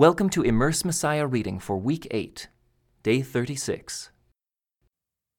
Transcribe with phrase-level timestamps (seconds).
[0.00, 2.48] Welcome to Immerse Messiah reading for week 8,
[3.02, 4.10] day 36.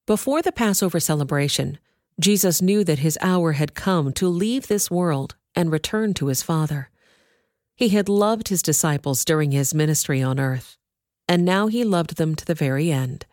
[0.06, 1.80] Before the Passover celebration,
[2.20, 6.44] Jesus knew that his hour had come to leave this world and return to his
[6.44, 6.90] Father.
[7.74, 10.78] He had loved his disciples during his ministry on earth,
[11.26, 13.26] and now he loved them to the very end.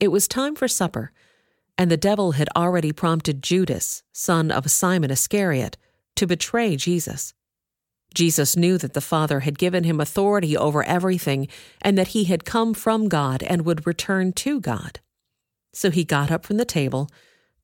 [0.00, 1.12] It was time for supper,
[1.78, 5.76] and the devil had already prompted Judas, son of Simon Iscariot,
[6.16, 7.34] to betray Jesus.
[8.14, 11.48] Jesus knew that the Father had given him authority over everything
[11.82, 15.00] and that he had come from God and would return to God.
[15.72, 17.10] So he got up from the table,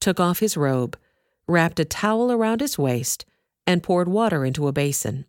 [0.00, 0.98] took off his robe,
[1.46, 3.24] wrapped a towel around his waist,
[3.66, 5.24] and poured water into a basin.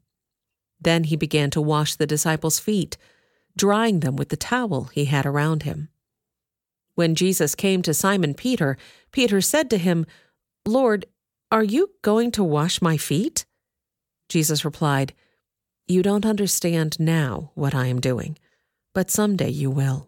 [0.79, 2.98] Then he began to wash the disciples' feet,
[3.55, 5.90] drying them with the towel he had around him.
[6.95, 8.77] When Jesus came to Simon Peter,
[9.12, 10.07] Peter said to him,
[10.65, 11.05] Lord,
[11.51, 13.45] are you going to wash my feet?
[14.31, 15.13] Jesus replied,
[15.90, 18.38] You don't understand now what I am doing,
[18.94, 20.07] but someday you will.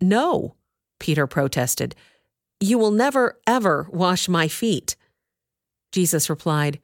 [0.00, 0.54] No,
[0.98, 1.94] Peter protested.
[2.60, 4.96] You will never, ever wash my feet.
[5.92, 6.80] Jesus replied,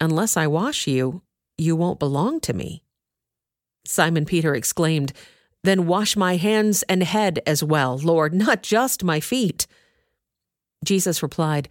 [0.00, 1.22] Unless I wash you,
[1.56, 2.82] you won't belong to me.
[3.86, 5.12] Simon Peter exclaimed,
[5.62, 9.68] Then wash my hands and head as well, Lord, not just my feet.
[10.84, 11.68] Jesus replied,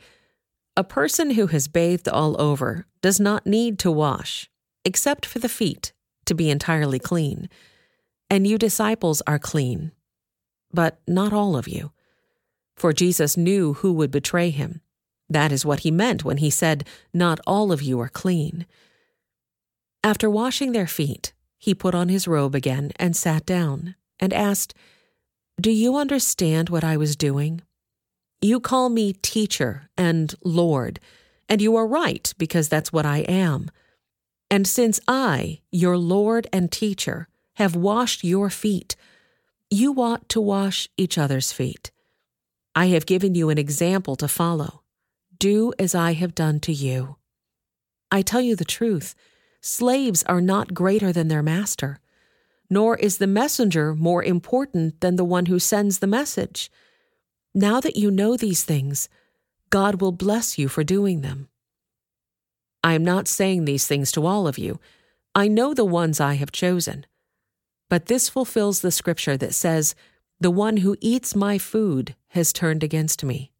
[0.77, 4.47] a person who has bathed all over does not need to wash,
[4.85, 5.91] except for the feet,
[6.25, 7.49] to be entirely clean.
[8.29, 9.91] And you disciples are clean,
[10.71, 11.91] but not all of you.
[12.75, 14.81] For Jesus knew who would betray him.
[15.27, 18.67] That is what he meant when he said, Not all of you are clean.
[20.03, 24.75] After washing their feet, he put on his robe again and sat down, and asked,
[25.59, 27.61] Do you understand what I was doing?
[28.41, 30.99] You call me teacher and Lord,
[31.49, 33.71] and you are right because that's what I am.
[34.49, 38.95] And since I, your Lord and teacher, have washed your feet,
[39.69, 41.91] you ought to wash each other's feet.
[42.75, 44.83] I have given you an example to follow.
[45.39, 47.17] Do as I have done to you.
[48.11, 49.15] I tell you the truth
[49.61, 51.99] slaves are not greater than their master,
[52.69, 56.69] nor is the messenger more important than the one who sends the message.
[57.53, 59.09] Now that you know these things,
[59.69, 61.49] God will bless you for doing them.
[62.83, 64.79] I am not saying these things to all of you.
[65.35, 67.05] I know the ones I have chosen.
[67.89, 69.95] But this fulfills the scripture that says,
[70.39, 73.51] The one who eats my food has turned against me.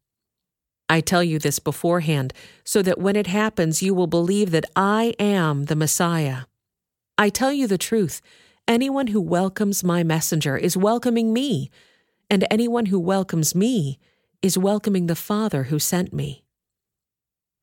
[0.88, 2.32] I tell you this beforehand,
[2.64, 6.42] so that when it happens, you will believe that I am the Messiah.
[7.18, 8.22] I tell you the truth
[8.66, 11.70] anyone who welcomes my messenger is welcoming me
[12.30, 13.98] and anyone who welcomes me
[14.42, 16.44] is welcoming the Father who sent me.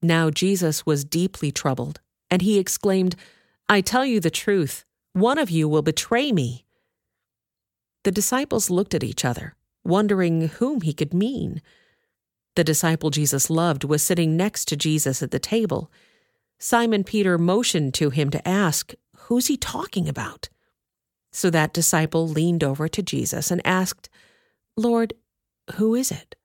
[0.02, 2.00] Now Jesus was deeply troubled,
[2.30, 3.16] and he exclaimed,
[3.68, 6.66] I tell you the truth, one of you will betray me.
[8.04, 11.62] The disciples looked at each other, wondering whom he could mean.
[12.56, 15.92] The disciple Jesus loved was sitting next to Jesus at the table.
[16.60, 18.94] Simon Peter motioned to him to ask,
[19.26, 20.50] Who's he talking about?
[21.32, 24.08] So that disciple leaned over to Jesus and asked,
[24.78, 25.14] Lord,
[25.76, 26.36] who is it?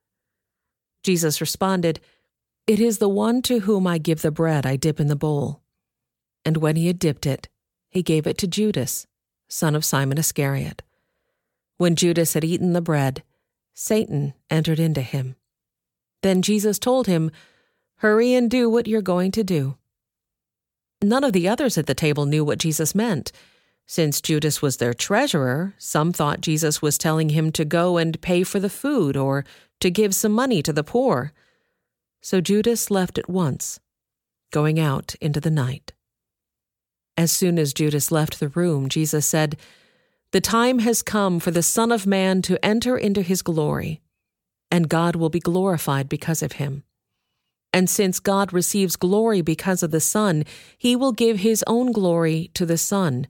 [1.03, 2.01] Jesus responded,
[2.67, 5.63] It is the one to whom I give the bread I dip in the bowl.
[6.45, 7.49] And when he had dipped it,
[7.89, 9.07] he gave it to Judas,
[9.49, 10.83] son of Simon Iscariot.
[11.77, 13.23] When Judas had eaten the bread,
[13.75, 15.37] Satan entered into him.
[16.23, 17.31] Then Jesus told him,
[17.97, 19.77] Hurry and do what you're going to do.
[21.03, 23.33] None of the others at the table knew what Jesus meant.
[23.91, 28.45] Since Judas was their treasurer, some thought Jesus was telling him to go and pay
[28.45, 29.45] for the food or
[29.81, 31.33] to give some money to the poor.
[32.21, 33.81] So Judas left at once,
[34.53, 35.93] going out into the night.
[37.17, 39.57] As soon as Judas left the room, Jesus said,
[40.31, 44.01] The time has come for the Son of Man to enter into his glory,
[44.71, 46.85] and God will be glorified because of him.
[47.73, 50.45] And since God receives glory because of the Son,
[50.79, 53.27] he will give his own glory to the Son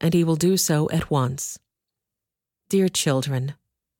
[0.00, 1.58] and he will do so at once.
[2.68, 3.54] Dear children,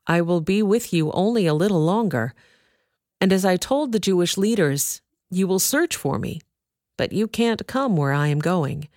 [0.07, 2.35] I will be with you only a little longer.
[3.21, 6.41] And as I told the Jewish leaders, you will search for me,
[6.97, 8.89] but you can't come where I am going.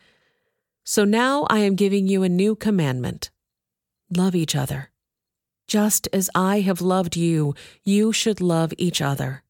[0.83, 3.29] So now I am giving you a new commandment
[4.15, 4.91] love each other.
[5.67, 9.43] Just as I have loved you, you should love each other.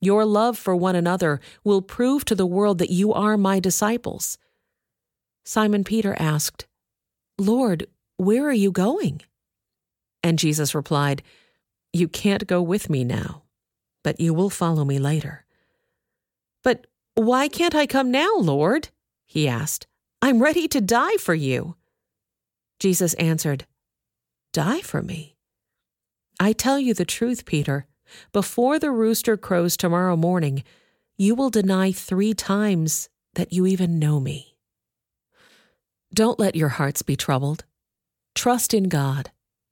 [0.00, 4.38] Your love for one another will prove to the world that you are my disciples.
[5.44, 6.66] Simon Peter asked,
[7.38, 7.86] Lord,
[8.16, 9.22] where are you going?
[10.22, 11.22] And Jesus replied,
[11.92, 13.42] You can't go with me now,
[14.02, 15.44] but you will follow me later.
[16.64, 18.88] But why can't I come now, Lord?
[19.26, 19.86] He asked.
[20.22, 21.76] I'm ready to die for you.
[22.80, 23.66] Jesus answered,
[24.52, 25.36] Die for me.
[26.40, 27.86] I tell you the truth, Peter.
[28.32, 30.64] Before the rooster crows tomorrow morning,
[31.16, 34.55] you will deny three times that you even know me.
[36.12, 37.64] Don't let your hearts be troubled.
[38.34, 39.30] Trust in God,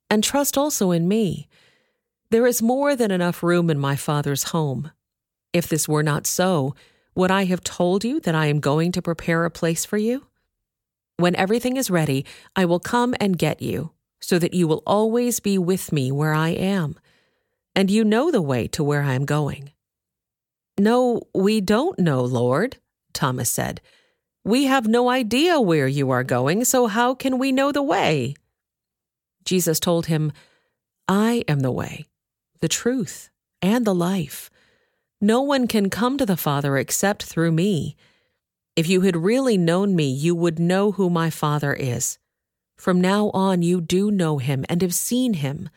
[0.09, 1.47] and trust also in me.
[2.31, 4.91] There is more than enough room in my Father's home.
[5.53, 6.75] If this were not so,
[7.15, 10.25] would I have told you that I am going to prepare a place for you?
[11.17, 15.39] When everything is ready, I will come and get you, so that you will always
[15.39, 16.99] be with me where I am.
[17.73, 19.71] And you know the way to where I am going.
[20.77, 22.77] No, we don't know, Lord,
[23.13, 23.79] Thomas said.
[24.45, 28.35] We have no idea where you are going, so how can we know the way?
[29.43, 30.31] Jesus told him,
[31.07, 32.05] I am the way,
[32.61, 33.31] the truth,
[33.63, 34.51] and the life.
[35.19, 37.95] No one can come to the Father except through me.
[38.75, 42.19] If you had really known me, you would know who my Father is.
[42.77, 45.69] From now on, you do know him and have seen him.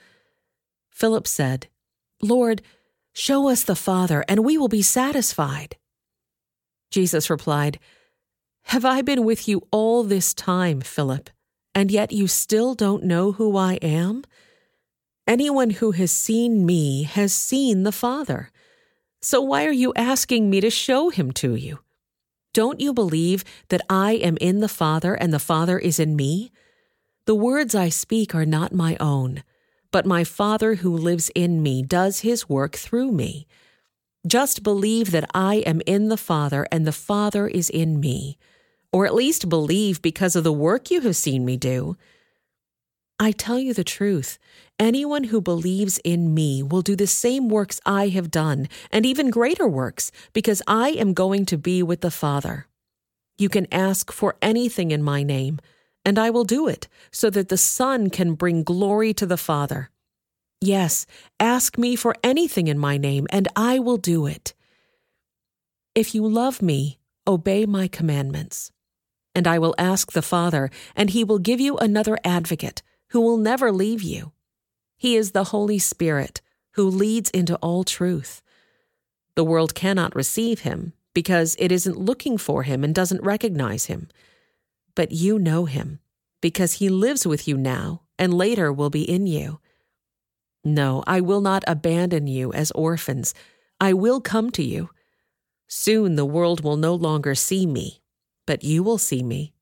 [0.91, 1.69] Philip said,
[2.21, 2.61] Lord,
[3.15, 5.79] show us the Father, and we will be satisfied.
[6.91, 7.79] Jesus replied,
[8.69, 11.31] Have I been with you all this time, Philip,
[11.75, 14.25] and yet you still don't know who I am?
[15.27, 18.51] Anyone who has seen me has seen the Father.
[19.23, 21.79] So why are you asking me to show him to you?
[22.53, 26.53] Don't you believe that I am in the Father and the Father is in me?
[27.25, 29.45] The words I speak are not my own,
[29.91, 33.47] but my Father who lives in me does his work through me.
[34.27, 38.37] Just believe that I am in the Father and the Father is in me,
[38.93, 41.97] or at least believe because of the work you have seen me do.
[43.21, 44.39] I tell you the truth.
[44.79, 49.31] Anyone who believes in me will do the same works I have done, and even
[49.31, 52.69] greater works, because I am going to be with the Father.
[53.37, 55.59] You can ask for anything in my name,
[56.05, 59.91] and I will do it, so that the Son can bring glory to the Father.
[60.61, 61.05] Yes,
[61.41, 64.55] ask me for anything in my name, and I will do it.
[65.95, 68.71] If you love me, obey my commandments.
[69.39, 73.37] And I will ask the Father, and he will give you another advocate who will
[73.37, 74.33] never leave you.
[74.97, 76.41] He is the Holy Spirit
[76.73, 78.43] who leads into all truth.
[79.37, 84.09] The world cannot receive him because it isn't looking for him and doesn't recognize him.
[84.97, 86.01] But you know him
[86.41, 89.61] because he lives with you now and later will be in you.
[90.65, 93.35] No, I will not abandon you as orphans.
[93.81, 94.91] I will come to you.
[95.69, 98.03] Soon the world will no longer see me,
[98.49, 99.53] but you will see me.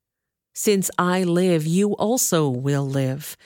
[0.54, 3.36] Since I live, you also will live.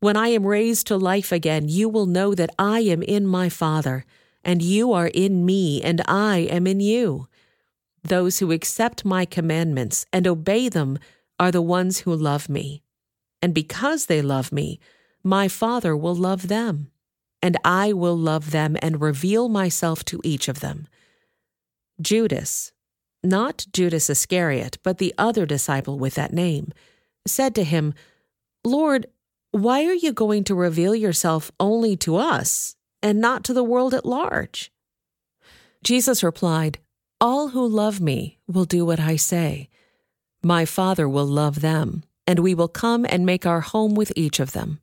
[0.00, 3.50] When I am raised to life again, you will know that I am in my
[3.50, 4.06] Father,
[4.42, 7.28] and you are in me, and I am in you.
[8.02, 10.98] Those who accept my commandments and obey them
[11.38, 12.82] are the ones who love me.
[13.42, 14.80] And because they love me,
[15.22, 16.90] my Father will love them,
[17.42, 20.88] and I will love them and reveal myself to each of them.
[22.00, 22.72] Judas,
[23.22, 26.72] not Judas Iscariot, but the other disciple with that name,
[27.26, 27.94] said to him,
[28.64, 29.06] Lord,
[29.52, 33.94] why are you going to reveal yourself only to us and not to the world
[33.94, 34.72] at large?
[35.84, 36.78] Jesus replied,
[37.20, 39.68] All who love me will do what I say.
[40.42, 44.40] My Father will love them, and we will come and make our home with each
[44.40, 44.80] of them.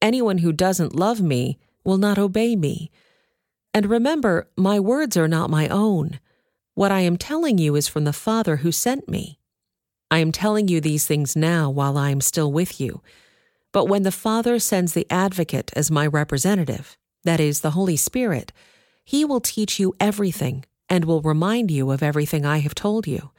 [0.00, 2.90] Anyone who doesn't love me will not obey me.
[3.72, 6.20] And remember, my words are not my own.
[6.78, 9.40] What I am telling you is from the Father who sent me.
[10.12, 13.02] I am telling you these things now while I am still with you.
[13.72, 18.52] But when the Father sends the Advocate as my representative, that is, the Holy Spirit,
[19.04, 23.32] he will teach you everything and will remind you of everything I have told you.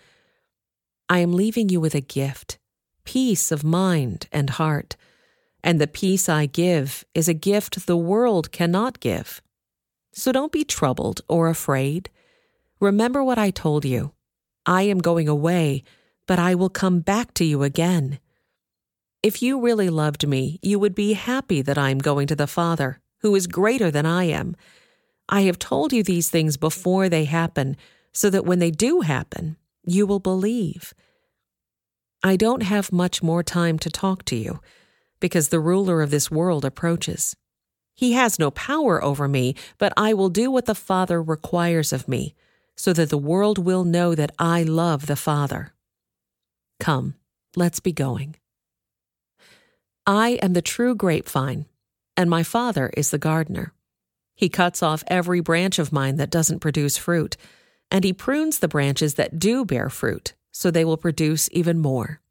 [1.08, 2.60] I am leaving you with a gift,
[3.06, 4.98] peace of mind and heart.
[5.64, 9.42] And the peace I give is a gift the world cannot give.
[10.12, 12.10] So don't be troubled or afraid.
[12.80, 14.14] Remember what I told you.
[14.66, 15.84] I am going away,
[16.28, 18.20] but I will come back to you again.
[19.22, 22.48] If you really loved me, you would be happy that I am going to the
[22.48, 24.56] Father, who is greater than I am.
[25.28, 27.76] I have told you these things before they happen,
[28.14, 30.94] so that when they do happen, you will believe.
[32.24, 34.62] I don't have much more time to talk to you,
[35.20, 37.36] because the ruler of this world approaches.
[37.94, 42.08] He has no power over me, but I will do what the Father requires of
[42.08, 42.36] me
[42.80, 45.74] so that the world will know that I love the Father.
[46.80, 47.16] Come,
[47.58, 48.38] let's be going.
[50.08, 51.66] I am the true grapevine,
[52.16, 53.74] and my Father is the gardener.
[54.34, 57.36] He cuts off every branch of mine that doesn't produce fruit,
[57.92, 62.22] and he prunes the branches that do bear fruit, so they will produce even more.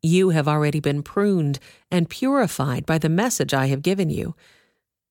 [0.00, 1.58] You have already been pruned
[1.90, 4.36] and purified by the message I have given you.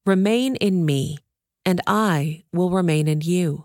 [0.07, 1.19] Remain in me,
[1.63, 3.64] and I will remain in you.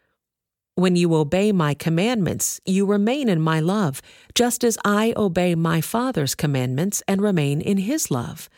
[0.75, 4.01] When you obey my commandments, you remain in my love,
[4.33, 8.49] just as I obey my Father's commandments and remain in his love.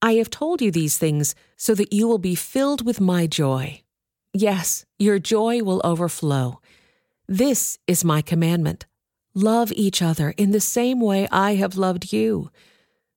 [0.00, 3.82] I have told you these things so that you will be filled with my joy.
[4.32, 6.60] Yes, your joy will overflow.
[7.26, 8.86] This is my commandment
[9.34, 12.50] love each other in the same way I have loved you.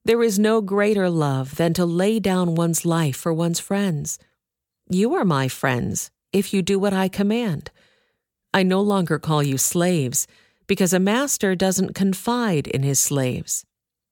[0.03, 4.19] There is no greater love than to lay down one's life for one's friends.
[4.89, 7.71] You are my friends if you do what I command.
[8.53, 10.27] I no longer call you slaves,
[10.67, 13.65] because a master doesn't confide in his slaves.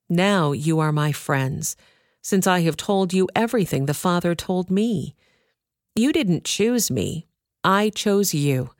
[0.09, 1.75] Now you are my friends,
[2.21, 5.15] since I have told you everything the Father told me.
[5.95, 7.27] You didn't choose me,
[7.63, 8.71] I chose you.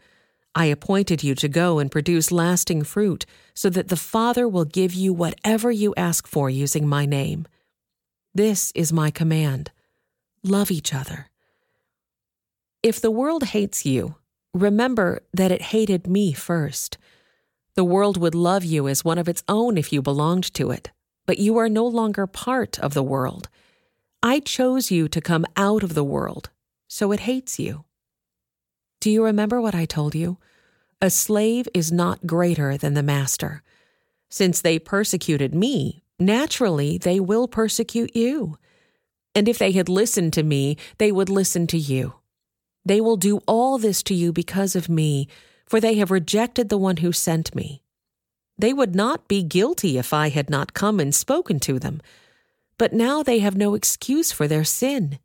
[0.53, 4.93] I appointed you to go and produce lasting fruit, so that the Father will give
[4.93, 7.47] you whatever you ask for using my name.
[8.33, 9.71] This is my command
[10.43, 11.29] love each other.
[12.81, 14.15] If the world hates you,
[14.57, 16.97] Remember that it hated me first.
[17.75, 20.89] The world would love you as one of its own if you belonged to it,
[21.27, 23.49] but you are no longer part of the world.
[24.23, 26.49] I chose you to come out of the world,
[26.87, 27.85] so it hates you.
[28.99, 30.39] Do you remember what I told you?
[31.03, 33.61] A slave is not greater than the master.
[34.27, 38.57] Since they persecuted me, naturally they will persecute you.
[39.35, 42.15] And if they had listened to me, they would listen to you.
[42.87, 45.27] They will do all this to you because of me,
[45.65, 47.83] for they have rejected the one who sent me.
[48.57, 52.01] They would not be guilty if I had not come and spoken to them,
[52.77, 55.19] but now they have no excuse for their sin.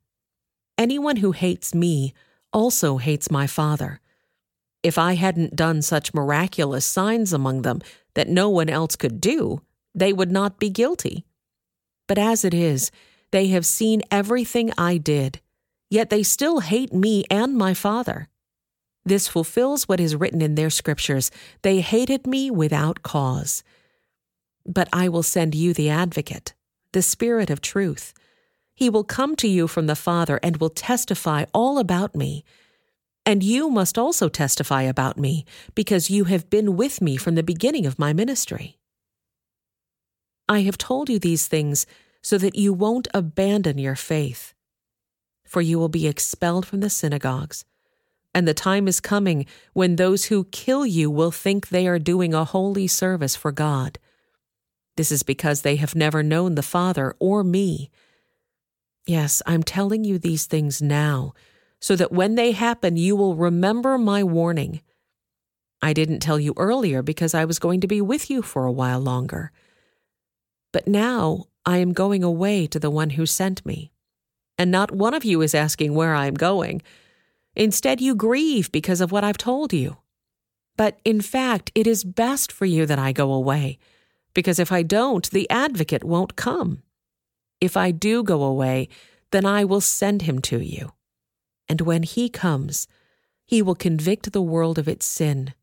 [0.77, 2.15] Anyone who hates me
[2.53, 4.01] also hates my Father.
[4.83, 7.81] If I hadn't done such miraculous signs among them
[8.15, 9.63] that no one else could do,
[9.95, 11.25] they would not be guilty.
[12.09, 12.91] But as it is,
[13.31, 15.41] they have seen everything I did
[15.93, 18.27] yet they still hate me and my Father.
[19.05, 21.31] This fulfills what is written in their scriptures
[21.61, 23.63] they hated me without cause.
[24.65, 26.55] But I will send you the advocate,
[26.93, 28.15] the Spirit of truth.
[28.75, 32.43] He will come to you from the Father and will testify all about me.
[33.27, 35.45] And you must also testify about me,
[35.75, 38.79] because you have been with me from the beginning of my ministry.
[40.49, 41.87] I have told you these things
[42.23, 44.55] so that you won't abandon your faith
[45.53, 47.67] for you will be expelled from the synagogues.
[48.35, 49.45] And the time is coming
[49.75, 53.99] when those who kill you will think they are doing a holy service for God.
[54.97, 57.91] This is because they have never known the Father or me.
[59.07, 61.35] Yes, I'm telling you these things now,
[61.81, 64.81] so that when they happen, you will remember my warning.
[65.83, 68.73] I didn't tell you earlier because I was going to be with you for a
[68.73, 69.53] while longer.
[70.73, 73.92] But now I am going away to the one who sent me
[74.63, 76.83] and not one of you is asking where I am going.
[77.57, 79.97] Instead, you grieve because of what I've told you.
[80.77, 83.81] But in fact, it is best for you that I go away,
[84.35, 86.85] because if I don't, the advocate won't come.
[87.61, 88.89] If I do go away,
[89.33, 90.93] then I will send him to you.
[91.69, 92.87] And when he comes,
[93.45, 95.55] he will convict the world of its sin,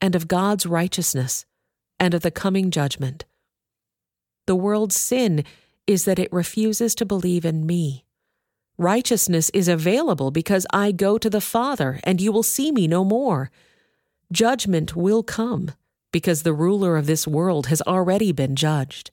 [0.00, 1.44] and of God's righteousness,
[2.00, 3.26] and of the coming judgment.
[4.46, 5.44] The world's sin
[5.86, 8.05] is that it refuses to believe in me.
[8.78, 13.04] Righteousness is available because I go to the Father, and you will see me no
[13.04, 13.50] more.
[14.30, 15.72] Judgment will come
[16.12, 19.10] because the ruler of this world has already been judged.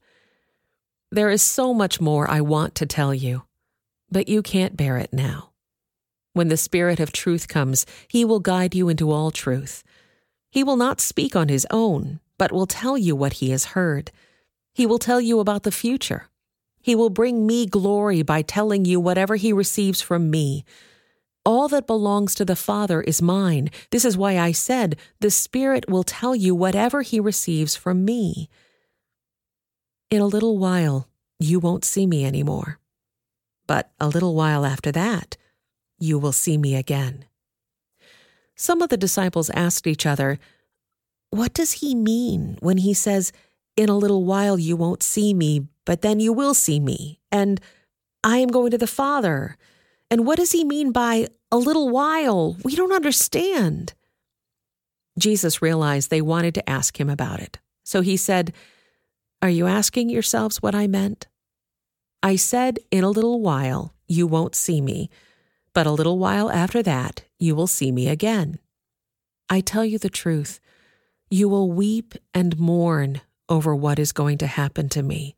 [1.11, 3.43] There is so much more I want to tell you,
[4.11, 5.51] but you can't bear it now.
[6.33, 9.83] When the Spirit of truth comes, he will guide you into all truth.
[10.51, 14.11] He will not speak on his own, but will tell you what he has heard.
[14.73, 16.27] He will tell you about the future
[16.83, 20.65] He will bring me glory by telling you whatever he receives from me.
[21.45, 23.71] All that belongs to the Father is mine.
[23.89, 28.49] This is why I said, The Spirit will tell you whatever he receives from me.
[30.11, 31.07] In a little while,
[31.39, 32.79] you won't see me anymore.
[33.65, 35.37] But a little while after that,
[35.99, 37.25] you will see me again.
[38.55, 40.37] Some of the disciples asked each other,
[41.29, 43.31] What does he mean when he says,
[43.77, 47.59] In a little while you won't see me, but then you will see me, and
[48.23, 49.57] I am going to the Father?
[50.09, 52.57] And what does he mean by a little while?
[52.63, 53.93] We don't understand.
[55.17, 57.59] Jesus realized they wanted to ask him about it.
[57.83, 58.53] So he said,
[59.41, 61.27] Are you asking yourselves what I meant?
[62.21, 65.09] I said, In a little while you won't see me,
[65.73, 68.59] but a little while after that you will see me again.
[69.49, 70.59] I tell you the truth,
[71.29, 75.35] you will weep and mourn over what is going to happen to me,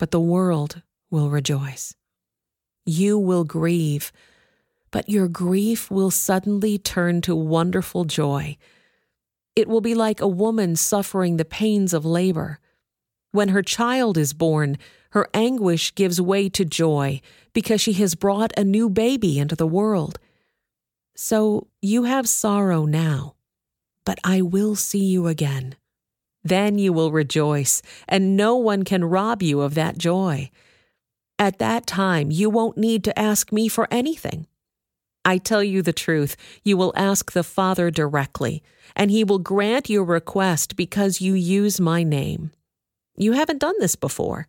[0.00, 0.80] but the world
[1.10, 1.94] will rejoice.
[2.86, 4.10] You will grieve,
[4.90, 8.56] but your grief will suddenly turn to wonderful joy.
[9.54, 12.60] It will be like a woman suffering the pains of labor.
[13.32, 14.78] When her child is born,
[15.10, 17.20] her anguish gives way to joy
[17.52, 20.18] because she has brought a new baby into the world.
[21.14, 23.34] So you have sorrow now,
[24.06, 25.74] but I will see you again.
[26.42, 30.50] Then you will rejoice, and no one can rob you of that joy.
[31.38, 34.46] At that time, you won't need to ask me for anything.
[35.24, 38.62] I tell you the truth, you will ask the Father directly,
[38.96, 42.52] and he will grant your request because you use my name.
[43.16, 44.48] You haven't done this before.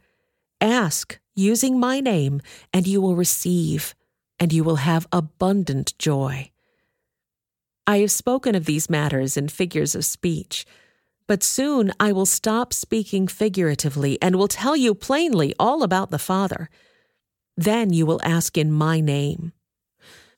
[0.62, 2.42] Ask using my name,
[2.74, 3.96] and you will receive,
[4.40, 6.52] and you will have abundant joy.
[7.86, 10.66] I have spoken of these matters in figures of speech,
[11.32, 16.20] but soon I will stop speaking figuratively and will tell you plainly all about the
[16.20, 16.70] Father.
[17.56, 19.54] Then you will ask in my name.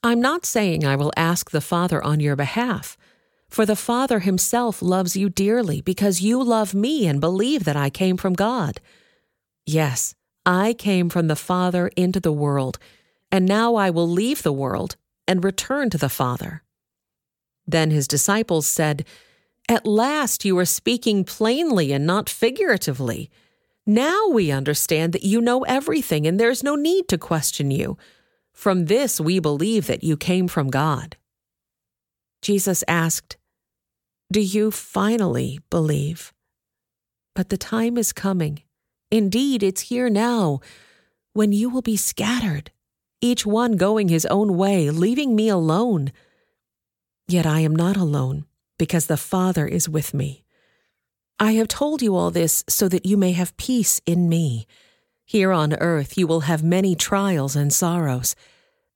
[0.04, 2.96] I'm not saying I will ask the Father on your behalf,
[3.48, 7.90] for the Father himself loves you dearly because you love me and believe that I
[7.90, 8.80] came from God.
[9.66, 10.14] Yes,
[10.46, 12.78] I came from the Father into the world,
[13.32, 14.94] and now I will leave the world
[15.26, 16.62] and return to the Father.
[17.66, 19.04] Then his disciples said,
[19.68, 23.30] At last you are speaking plainly and not figuratively.
[23.86, 27.96] Now we understand that you know everything, and there's no need to question you.
[28.52, 31.16] From this we believe that you came from God.
[32.42, 33.36] Jesus asked,
[34.30, 36.32] Do you finally believe?
[37.34, 38.62] But the time is coming
[39.14, 40.58] Indeed, it's here now,
[41.34, 42.72] when you will be scattered,
[43.20, 46.10] each one going his own way, leaving me alone.
[47.28, 48.44] Yet I am not alone,
[48.84, 50.44] because the Father is with me.
[51.40, 54.66] I have told you all this so that you may have peace in me.
[55.24, 58.36] Here on earth you will have many trials and sorrows,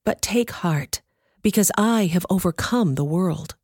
[0.05, 1.01] but take heart,
[1.40, 3.57] because I have overcome the world.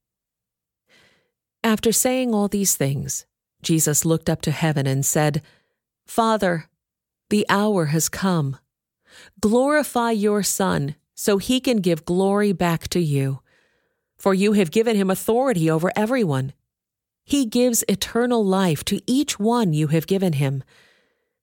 [1.62, 3.26] After saying all these things,
[3.60, 5.42] Jesus looked up to heaven and said,
[6.06, 6.70] Father,
[7.28, 8.56] the hour has come.
[9.40, 13.40] Glorify your Son so he can give glory back to you.
[14.24, 16.54] For you have given him authority over everyone.
[17.26, 20.64] He gives eternal life to each one you have given him.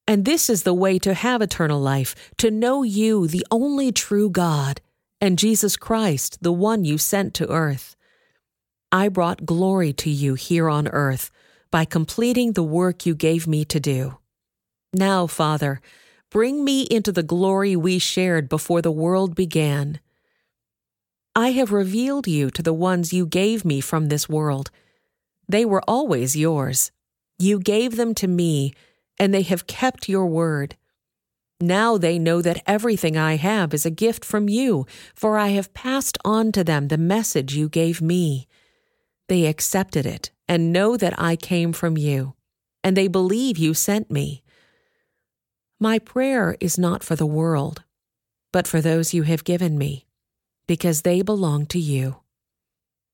[0.08, 4.32] And this is the way to have eternal life, to know you, the only true
[4.32, 4.82] God,
[5.22, 7.96] and Jesus Christ, the one you sent to earth.
[8.92, 11.30] I brought glory to you here on earth
[11.70, 14.18] by completing the work you gave me to do.
[14.92, 15.82] Now, Father,
[16.32, 20.00] bring me into the glory we shared before the world began.
[21.36, 24.70] I have revealed you to the ones you gave me from this world.
[25.48, 26.92] They were always yours.
[27.40, 28.74] You gave them to me,
[29.18, 30.76] and they have kept your word.
[31.62, 35.74] Now they know that everything I have is a gift from you, for I have
[35.74, 38.48] passed on to them the message you gave me.
[39.30, 42.34] They accepted it and know that I came from you,
[42.84, 44.44] and they believe you sent me.
[45.80, 47.84] My prayer is not for the world,
[48.52, 50.08] but for those you have given me,
[50.68, 52.18] because they belong to you.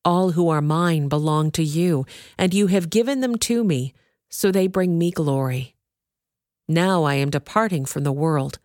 [0.06, 2.06] All who are mine belong to you,
[2.38, 3.94] and you have given them to me,
[4.30, 5.76] so they bring me glory.
[6.68, 8.60] Now I am departing from the world.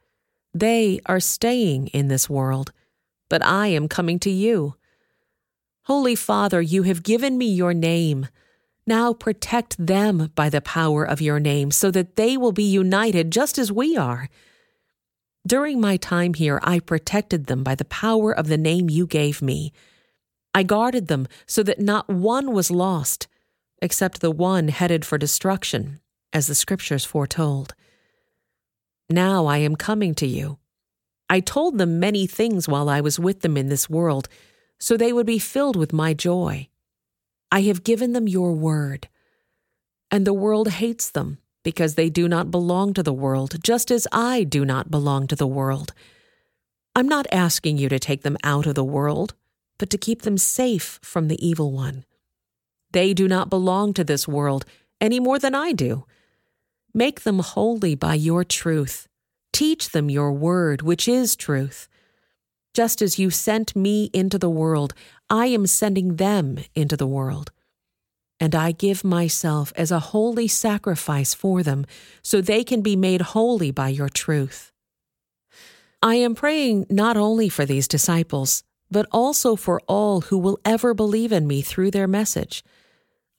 [0.54, 2.72] They are staying in this world,
[3.28, 4.76] but I am coming to you.
[5.84, 8.28] Holy Father, you have given me your name
[8.86, 13.30] now protect them by the power of your name so that they will be united
[13.30, 14.28] just as we are.
[15.46, 19.42] During my time here, I protected them by the power of the name you gave
[19.42, 19.72] me.
[20.54, 23.26] I guarded them so that not one was lost,
[23.80, 26.00] except the one headed for destruction,
[26.32, 27.74] as the Scriptures foretold.
[29.10, 30.58] Now I am coming to you.
[31.28, 34.28] I told them many things while I was with them in this world,
[34.78, 36.68] so they would be filled with my joy.
[37.50, 39.08] I have given them your word.
[40.10, 44.06] And the world hates them because they do not belong to the world, just as
[44.12, 45.92] I do not belong to the world.
[46.94, 49.34] I'm not asking you to take them out of the world,
[49.78, 52.04] but to keep them safe from the evil one.
[52.92, 54.64] They do not belong to this world
[55.00, 56.04] any more than I do.
[56.94, 59.08] Make them holy by your truth.
[59.52, 61.88] Teach them your word, which is truth.
[62.74, 64.94] Just as you sent me into the world,
[65.28, 67.50] I am sending them into the world.
[68.42, 71.86] And I give myself as a holy sacrifice for them,
[72.22, 74.72] so they can be made holy by your truth.
[76.02, 80.92] I am praying not only for these disciples, but also for all who will ever
[80.92, 82.64] believe in me through their message.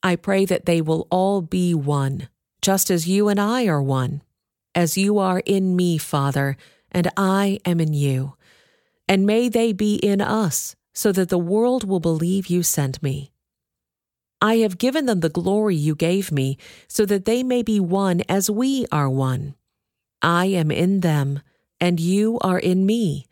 [0.02, 2.30] I pray that they will all be one,
[2.62, 4.22] just as you and I are one,
[4.74, 6.56] as you are in me, Father,
[6.92, 8.36] and I am in you
[9.08, 13.33] and may they be in us, so that the world will believe you sent me.
[14.44, 16.58] I have given them the glory you gave me,
[16.90, 19.56] so that they may be one as we are one.
[20.22, 21.40] I am in them,
[21.80, 23.26] and you are in me.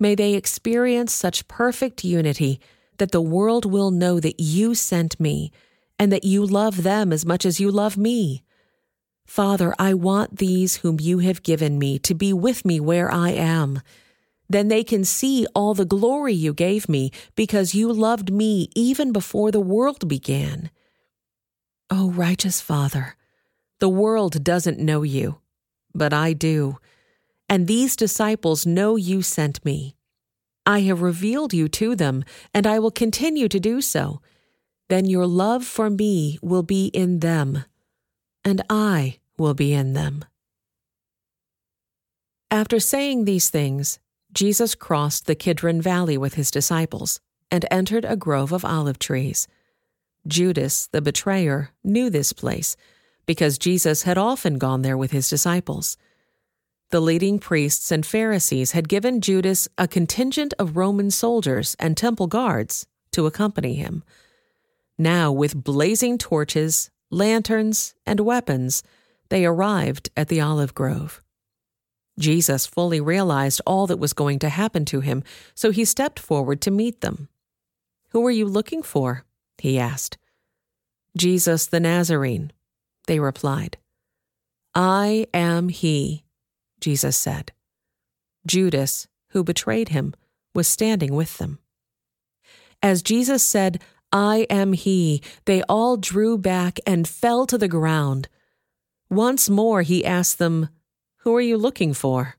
[0.00, 2.60] May they experience such perfect unity
[2.96, 5.52] that the world will know that you sent me,
[5.98, 8.42] and that you love them as much as you love me.
[9.26, 13.32] Father, I want these whom you have given me to be with me where I
[13.32, 13.82] am
[14.48, 19.12] then they can see all the glory you gave me because you loved me even
[19.12, 20.70] before the world began.
[21.90, 23.16] O oh, righteous Father,
[23.78, 25.38] the world doesn't know you,
[25.94, 26.78] but I do,
[27.48, 29.96] and these disciples know you sent me.
[30.66, 34.20] I have revealed you to them, and I will continue to do so.
[34.88, 37.64] Then your love for me will be in them,
[38.44, 40.24] and I will be in them.
[42.50, 43.98] After saying these things,
[44.38, 47.18] Jesus crossed the Kidron Valley with his disciples
[47.50, 49.48] and entered a grove of olive trees.
[50.28, 52.76] Judas, the betrayer, knew this place
[53.26, 55.96] because Jesus had often gone there with his disciples.
[56.90, 62.28] The leading priests and Pharisees had given Judas a contingent of Roman soldiers and temple
[62.28, 64.04] guards to accompany him.
[64.96, 68.84] Now, with blazing torches, lanterns, and weapons,
[69.30, 71.24] they arrived at the olive grove.
[72.18, 75.22] Jesus fully realized all that was going to happen to him,
[75.54, 77.28] so he stepped forward to meet them.
[78.10, 79.24] Who are you looking for?
[79.58, 80.18] he asked.
[81.16, 82.52] Jesus the Nazarene,
[83.06, 83.78] they replied.
[84.74, 86.24] I am he,
[86.80, 87.52] Jesus said.
[88.46, 90.14] Judas, who betrayed him,
[90.54, 91.58] was standing with them.
[92.82, 98.28] As Jesus said, I am he, they all drew back and fell to the ground.
[99.10, 100.68] Once more he asked them,
[101.28, 102.36] who are you looking for?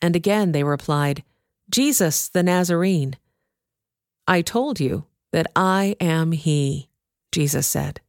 [0.00, 1.22] And again they replied,
[1.68, 3.18] Jesus the Nazarene.
[4.26, 6.88] I told you that I am he,
[7.30, 8.00] Jesus said.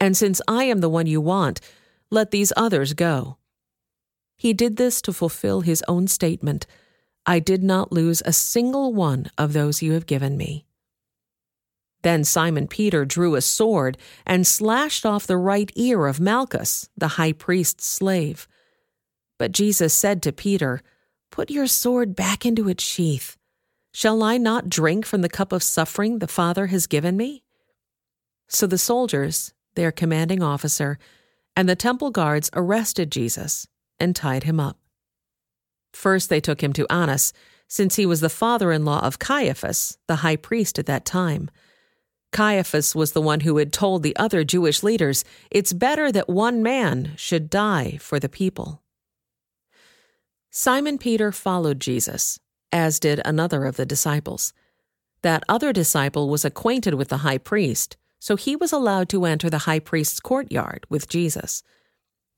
[0.00, 1.60] And since I am the one you want,
[2.10, 3.36] let these others go.
[4.38, 6.66] He did this to fulfill his own statement
[7.26, 10.64] I did not lose a single one of those you have given me.
[12.00, 17.08] Then Simon Peter drew a sword and slashed off the right ear of Malchus, the
[17.18, 18.48] high priest's slave.
[19.38, 20.82] But Jesus said to Peter,
[21.30, 23.36] Put your sword back into its sheath.
[23.92, 27.42] Shall I not drink from the cup of suffering the Father has given me?
[28.48, 30.98] So the soldiers, their commanding officer,
[31.56, 33.66] and the temple guards arrested Jesus
[33.98, 34.78] and tied him up.
[35.92, 37.32] First, they took him to Annas,
[37.66, 41.50] since he was the father in law of Caiaphas, the high priest at that time.
[42.32, 46.62] Caiaphas was the one who had told the other Jewish leaders, It's better that one
[46.62, 48.82] man should die for the people.
[50.50, 52.38] Simon Peter followed Jesus,
[52.72, 54.52] as did another of the disciples.
[55.22, 59.50] That other disciple was acquainted with the high priest, so he was allowed to enter
[59.50, 61.62] the high priest's courtyard with Jesus.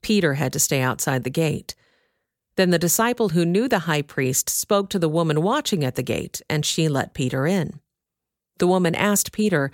[0.02, 1.74] Peter had to stay outside the gate.
[2.56, 6.02] Then the disciple who knew the high priest spoke to the woman watching at the
[6.02, 7.80] gate, and she let Peter in.
[8.58, 9.70] The woman asked Peter,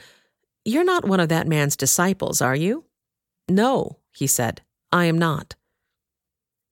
[0.64, 2.84] You're not one of that man's disciples, are you?
[3.48, 5.54] No, he said, I am not.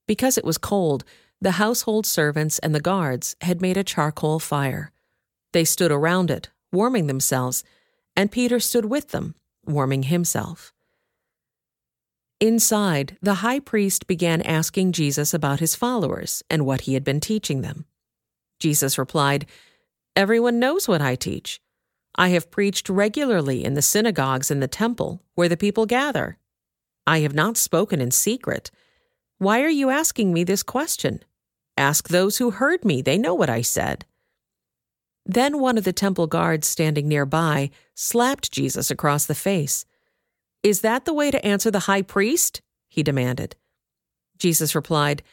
[0.07, 1.03] Because it was cold,
[1.45, 4.91] the household servants and the guards had made a charcoal fire.
[5.53, 7.63] They stood around it, warming themselves,
[8.15, 10.73] and Peter stood with them, warming himself.
[12.39, 17.19] Inside, the high priest began asking Jesus about his followers and what he had been
[17.19, 17.85] teaching them.
[18.59, 19.45] Jesus replied,
[20.15, 21.61] Everyone knows what I teach.
[22.15, 26.39] I have preached regularly in the synagogues and the temple, where the people gather.
[27.05, 28.71] I have not spoken in secret.
[29.37, 31.23] Why are you asking me this question?
[31.77, 34.05] Ask those who heard me, they know what I said.
[35.25, 39.85] Then one of the temple guards standing nearby slapped Jesus across the face.
[40.63, 42.61] Is that the way to answer the high priest?
[42.87, 43.55] he demanded.
[44.37, 45.23] Jesus replied,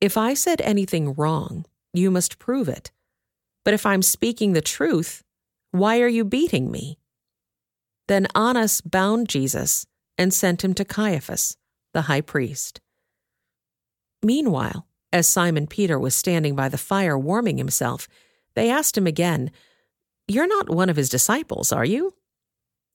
[0.00, 2.90] If I said anything wrong, you must prove it.
[3.64, 5.24] But if I'm speaking the truth,
[5.72, 6.98] why are you beating me?
[8.06, 11.56] Then Annas bound Jesus and sent him to Caiaphas,
[11.92, 12.80] the high priest.
[14.22, 18.08] Meanwhile, as Simon Peter was standing by the fire warming himself,
[18.54, 19.50] they asked him again,
[20.26, 22.14] You're not one of his disciples, are you?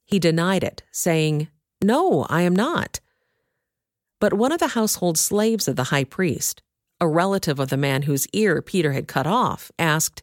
[0.06, 1.48] He denied it, saying,
[1.82, 3.00] No, I am not.
[4.20, 6.62] But one of the household slaves of the high priest,
[7.00, 10.22] a relative of the man whose ear Peter had cut off, asked,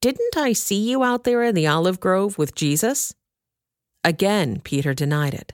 [0.00, 3.14] Didn't I see you out there in the olive grove with Jesus?
[4.02, 5.52] Again, Peter denied it.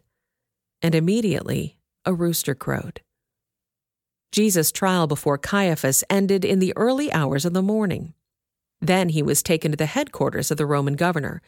[0.81, 3.01] And immediately a rooster crowed.
[4.33, 8.15] Jesus' trial before Caiaphas ended in the early hours of the morning.
[8.81, 11.41] Then he was taken to the headquarters of the Roman governor.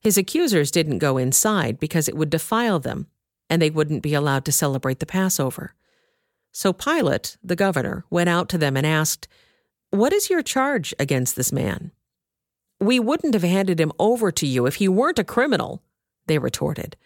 [0.00, 3.06] His accusers didn't go inside because it would defile them,
[3.50, 5.74] and they wouldn't be allowed to celebrate the Passover.
[6.52, 9.26] So Pilate, the governor, went out to them and asked,
[9.90, 11.92] What is your charge against this man?
[12.80, 15.82] We wouldn't have handed him over to you if he weren't a criminal,
[16.26, 16.96] they retorted.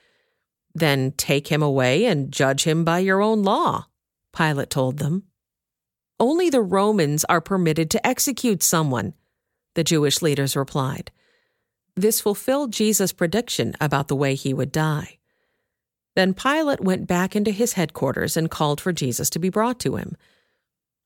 [0.74, 3.86] Then take him away and judge him by your own law,
[4.36, 5.24] Pilate told them.
[6.20, 9.14] Only the Romans are permitted to execute someone,
[9.74, 11.10] the Jewish leaders replied.
[11.94, 15.18] This fulfilled Jesus' prediction about the way he would die.
[16.14, 19.96] Then Pilate went back into his headquarters and called for Jesus to be brought to
[19.96, 20.16] him.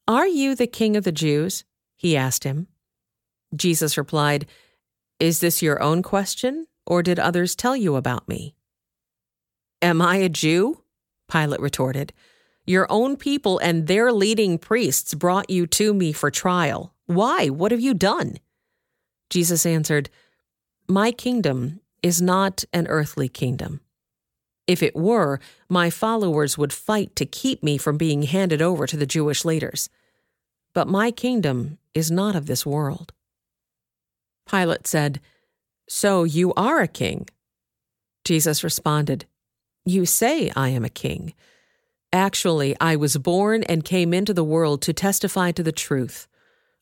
[0.07, 1.65] Are you the king of the Jews?
[1.97, 2.69] he asked him.
[3.55, 4.47] Jesus replied,
[5.19, 8.55] Is this your own question, or did others tell you about me?
[9.83, 10.83] Am I a Jew?
[11.31, 12.13] Pilate retorted.
[12.71, 16.95] Your own people and their leading priests brought you to me for trial.
[17.07, 17.49] Why?
[17.49, 18.37] What have you done?
[19.29, 20.09] Jesus answered,
[20.87, 23.81] My kingdom is not an earthly kingdom.
[24.69, 28.97] If it were, my followers would fight to keep me from being handed over to
[28.97, 29.89] the Jewish leaders.
[30.73, 33.13] But my kingdom is not of this world.
[34.49, 35.21] Pilate said,
[35.89, 37.27] So you are a king?
[38.25, 39.25] Jesus responded,
[39.85, 41.35] You say I am a king.
[42.13, 46.27] Actually, I was born and came into the world to testify to the truth.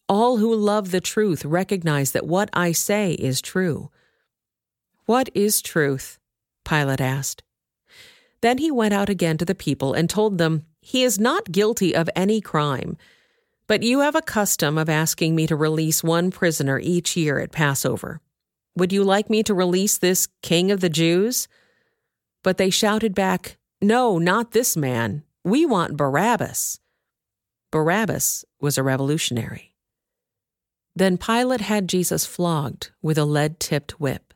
[0.09, 3.91] All who love the truth recognize that what I say is true.
[5.05, 6.19] What is truth?
[6.65, 7.43] Pilate asked.
[8.41, 11.95] Then he went out again to the people and told them, He is not guilty
[11.95, 12.97] of any crime.
[13.67, 17.53] But you have a custom of asking me to release one prisoner each year at
[17.53, 18.23] Passover.
[18.77, 21.49] Would you like me to release this king of the Jews?
[22.43, 25.23] But they shouted back, No, not this man.
[25.45, 26.81] We want Barabbas.
[27.71, 29.75] Barabbas was a revolutionary.
[30.97, 34.35] Then Pilate had Jesus flogged with a lead tipped whip.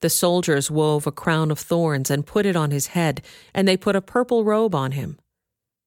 [0.00, 3.22] The soldiers wove a crown of thorns and put it on his head,
[3.54, 5.18] and they put a purple robe on him.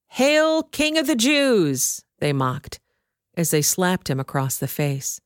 [0.10, 2.04] Hail, King of the Jews!
[2.20, 2.80] they mocked,
[3.38, 5.22] as they slapped him across the face.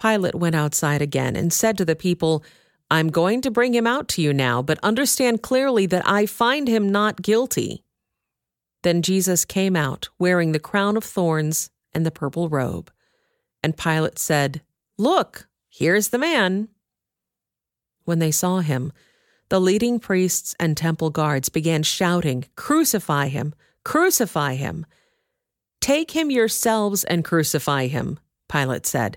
[0.00, 2.42] Pilate went outside again and said to the people,
[2.90, 6.66] I'm going to bring him out to you now, but understand clearly that I find
[6.66, 7.84] him not guilty.
[8.82, 12.90] Then Jesus came out, wearing the crown of thorns and the purple robe.
[13.62, 14.62] And Pilate said,
[14.98, 16.68] Look, here's the man.
[18.04, 18.92] When they saw him,
[19.50, 23.54] the leading priests and temple guards began shouting, Crucify him!
[23.84, 24.86] Crucify him!
[25.80, 29.16] Take him yourselves and crucify him, Pilate said.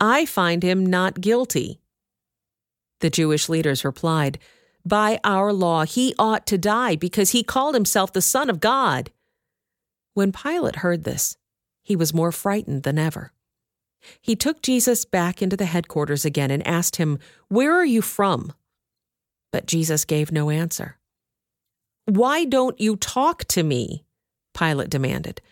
[0.00, 1.81] I find him not guilty.
[3.02, 4.38] The Jewish leaders replied,
[4.86, 9.10] By our law, he ought to die because he called himself the Son of God.
[10.14, 11.36] When Pilate heard this,
[11.82, 13.32] he was more frightened than ever.
[14.20, 18.52] He took Jesus back into the headquarters again and asked him, Where are you from?
[19.50, 20.96] But Jesus gave no answer.
[22.04, 24.04] Why don't you talk to me?
[24.54, 25.42] Pilate demanded.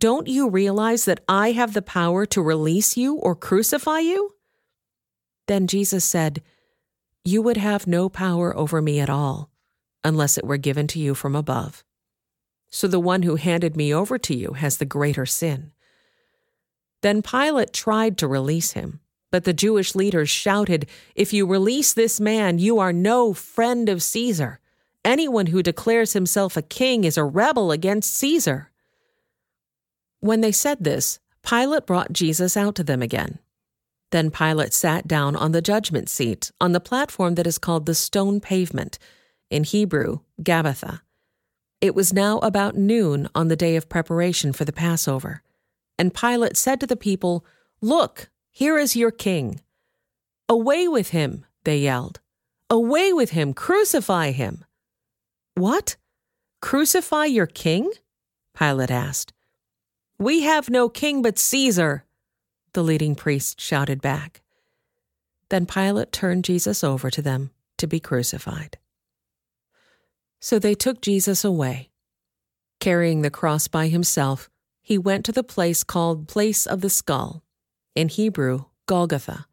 [0.00, 4.34] Don't you realize that I have the power to release you or crucify you?
[5.46, 6.42] Then Jesus said,
[7.24, 9.50] You would have no power over me at all,
[10.02, 11.84] unless it were given to you from above.
[12.70, 15.72] So the one who handed me over to you has the greater sin.
[17.02, 19.00] Then Pilate tried to release him,
[19.30, 24.02] but the Jewish leaders shouted, If you release this man, you are no friend of
[24.02, 24.60] Caesar.
[25.04, 28.70] Anyone who declares himself a king is a rebel against Caesar.
[30.20, 33.38] When they said this, Pilate brought Jesus out to them again.
[34.10, 37.94] Then Pilate sat down on the judgment seat on the platform that is called the
[37.94, 38.98] stone pavement,
[39.50, 41.00] in Hebrew, Gabbatha.
[41.80, 45.42] It was now about noon on the day of preparation for the Passover.
[45.98, 47.44] And Pilate said to the people,
[47.80, 49.60] Look, here is your king.
[50.48, 52.20] Away with him, they yelled.
[52.70, 54.64] Away with him, crucify him.
[55.54, 55.96] What?
[56.60, 57.90] Crucify your king?
[58.54, 59.32] Pilate asked.
[60.18, 62.04] We have no king but Caesar,
[62.72, 64.42] the leading priest shouted back.
[65.48, 68.78] Then Pilate turned Jesus over to them to be crucified.
[70.40, 71.90] So they took Jesus away.
[72.80, 74.48] Carrying the cross by himself,
[74.80, 77.42] he went to the place called Place of the Skull,
[77.94, 79.46] in Hebrew, Golgotha.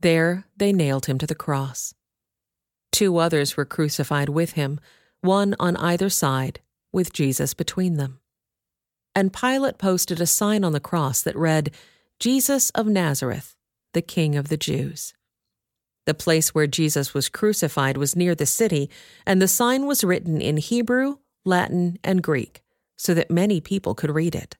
[0.00, 1.94] There they nailed him to the cross.
[2.92, 4.80] Two others were crucified with him,
[5.20, 6.60] one on either side,
[6.92, 8.20] with Jesus between them.
[9.14, 11.72] And Pilate posted a sign on the cross that read,
[12.20, 13.54] Jesus of Nazareth,
[13.94, 15.14] the King of the Jews.
[16.04, 18.90] The place where Jesus was crucified was near the city,
[19.24, 22.62] and the sign was written in Hebrew, Latin, and Greek,
[22.96, 24.56] so that many people could read it.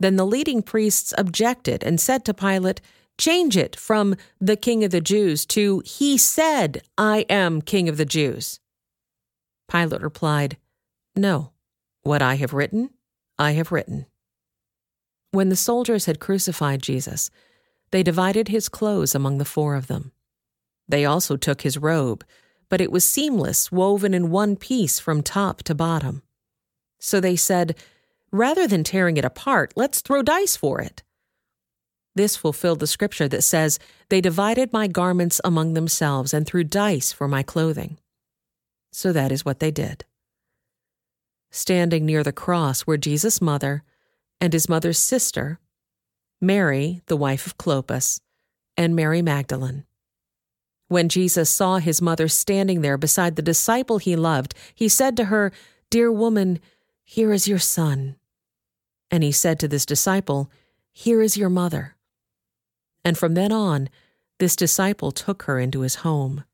[0.00, 2.80] Then the leading priests objected and said to Pilate,
[3.18, 7.98] Change it from the King of the Jews to He said, I am King of
[7.98, 8.58] the Jews.
[9.70, 10.56] Pilate replied,
[11.14, 11.52] No,
[12.04, 12.88] what I have written,
[13.38, 14.06] I have written.
[15.30, 17.30] When the soldiers had crucified Jesus,
[17.90, 20.12] they divided his clothes among the four of them.
[20.88, 22.24] They also took his robe,
[22.68, 26.22] but it was seamless, woven in one piece from top to bottom.
[26.98, 27.76] So they said,
[28.30, 31.02] Rather than tearing it apart, let's throw dice for it.
[32.14, 37.12] This fulfilled the scripture that says, They divided my garments among themselves and threw dice
[37.12, 37.98] for my clothing.
[38.92, 40.04] So that is what they did.
[41.50, 43.82] Standing near the cross were Jesus' mother
[44.40, 45.58] and his mother's sister,
[46.40, 48.20] Mary, the wife of Clopas,
[48.76, 49.84] and Mary Magdalene.
[50.88, 55.26] When Jesus saw his mother standing there beside the disciple he loved, he said to
[55.26, 55.52] her,
[55.90, 56.60] Dear woman,
[57.04, 58.16] here is your son.
[59.10, 60.50] And he said to this disciple,
[60.92, 61.96] Here is your mother.
[63.04, 63.88] And from then on,
[64.38, 66.44] this disciple took her into his home.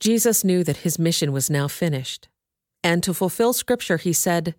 [0.00, 2.28] Jesus knew that his mission was now finished,
[2.82, 4.54] and to fulfill Scripture, he said,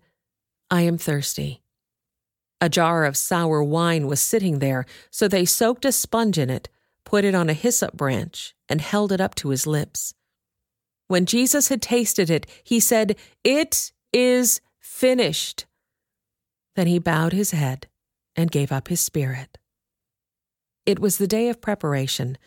[0.70, 1.62] I am thirsty.
[2.60, 6.68] A jar of sour wine was sitting there, so they soaked a sponge in it,
[7.04, 10.14] put it on a hyssop branch, and held it up to his lips.
[11.08, 15.66] When Jesus had tasted it, he said, It is finished.
[16.74, 17.88] Then he bowed his head
[18.34, 19.58] and gave up his spirit.
[20.86, 22.38] It was the day of preparation,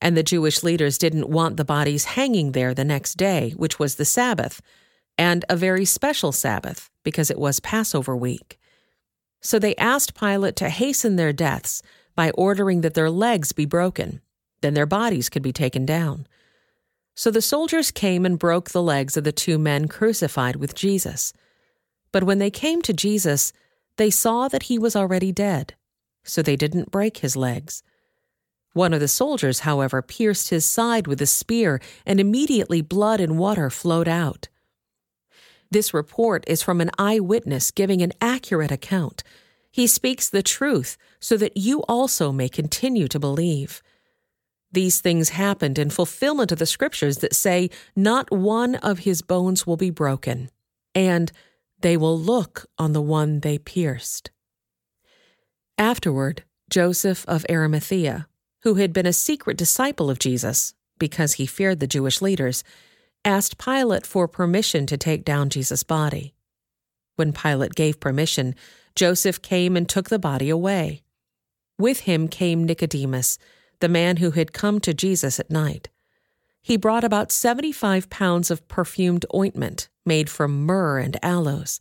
[0.00, 3.96] and the Jewish leaders didn't want the bodies hanging there the next day, which was
[3.96, 4.62] the Sabbath,
[5.18, 8.59] and a very special Sabbath because it was Passover week.
[9.40, 11.82] So they asked Pilate to hasten their deaths
[12.14, 14.20] by ordering that their legs be broken.
[14.60, 16.26] Then their bodies could be taken down.
[17.14, 21.32] So the soldiers came and broke the legs of the two men crucified with Jesus.
[22.12, 23.52] But when they came to Jesus,
[23.96, 25.74] they saw that he was already dead,
[26.24, 27.82] so they didn't break his legs.
[28.72, 33.38] One of the soldiers, however, pierced his side with a spear, and immediately blood and
[33.38, 34.48] water flowed out.
[35.70, 39.22] This report is from an eyewitness giving an accurate account.
[39.70, 43.82] He speaks the truth so that you also may continue to believe.
[44.72, 49.66] These things happened in fulfillment of the scriptures that say, Not one of his bones
[49.66, 50.50] will be broken,
[50.94, 51.30] and
[51.80, 54.30] they will look on the one they pierced.
[55.78, 58.26] Afterward, Joseph of Arimathea,
[58.62, 62.62] who had been a secret disciple of Jesus because he feared the Jewish leaders,
[63.24, 66.34] asked Pilate for permission to take down Jesus' body.
[67.16, 68.54] When Pilate gave permission,
[68.94, 71.02] Joseph came and took the body away.
[71.78, 73.38] With him came Nicodemus,
[73.80, 75.88] the man who had come to Jesus at night.
[76.62, 81.80] He brought about 75 pounds of perfumed ointment made from myrrh and aloes.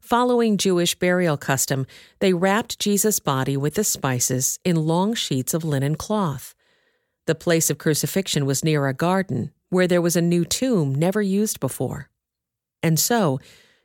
[0.00, 1.86] Following Jewish burial custom,
[2.18, 6.54] they wrapped Jesus' body with the spices in long sheets of linen cloth.
[7.26, 11.20] The place of crucifixion was near a garden where there was a new tomb never
[11.20, 12.08] used before.
[12.80, 13.40] And so,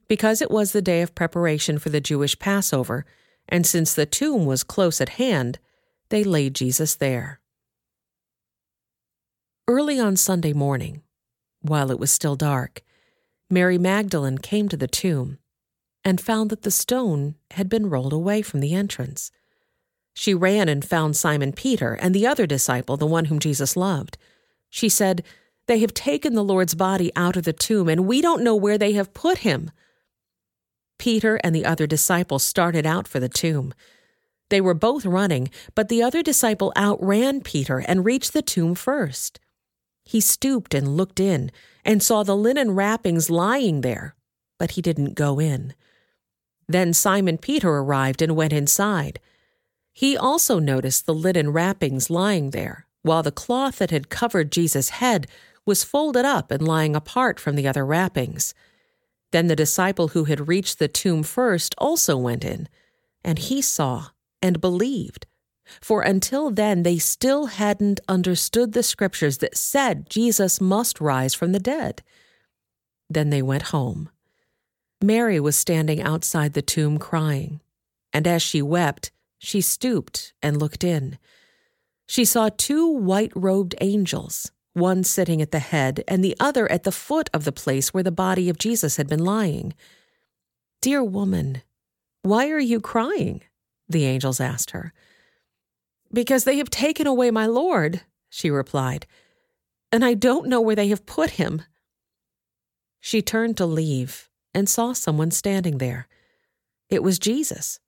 [0.07, 3.05] because it was the day of preparation for the Jewish Passover,
[3.47, 5.57] and since the tomb was close at hand,
[6.09, 7.41] they laid Jesus there.
[9.67, 11.01] Early on Sunday morning,
[11.61, 12.83] while it was still dark,
[13.49, 15.39] Mary Magdalene came to the tomb
[16.05, 19.31] and found that the stone had been rolled away from the entrance.
[20.13, 24.19] She ran and found Simon Peter and the other disciple, the one whom Jesus loved.
[24.69, 25.23] She said,
[25.69, 28.79] they have taken the Lord's body out of the tomb, and we don't know where
[28.79, 29.69] they have put him.
[30.97, 33.75] Peter and the other disciple started out for the tomb.
[34.49, 39.39] They were both running, but the other disciple outran Peter and reached the tomb first.
[40.03, 41.51] He stooped and looked in,
[41.85, 44.15] and saw the linen wrappings lying there,
[44.57, 45.75] but he didn't go in.
[46.67, 49.19] Then Simon Peter arrived and went inside.
[49.93, 54.89] He also noticed the linen wrappings lying there, while the cloth that had covered Jesus'
[54.89, 55.27] head
[55.69, 58.55] was folded up and lying apart from the other wrappings.
[59.31, 62.67] Then the disciple who had reached the tomb first also went in,
[63.23, 64.07] and he saw
[64.41, 65.27] and believed.
[65.79, 71.51] For until then, they still hadn't understood the scriptures that said Jesus must rise from
[71.51, 72.01] the dead.
[73.07, 74.09] Then they went home.
[75.03, 77.61] Mary was standing outside the tomb crying,
[78.11, 81.19] and as she wept, she stooped and looked in.
[82.07, 86.83] She saw two white robed angels, one sitting at the head and the other at
[86.83, 89.73] the foot of the place where the body of Jesus had been lying.
[90.81, 91.61] Dear woman,
[92.21, 93.41] why are you crying?
[93.87, 94.93] The angels asked her.
[96.11, 99.05] Because they have taken away my Lord, she replied,
[99.91, 101.63] and I don't know where they have put him.
[102.99, 106.07] She turned to leave and saw someone standing there.
[106.89, 107.79] It was Jesus,